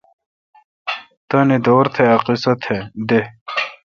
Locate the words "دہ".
3.07-3.19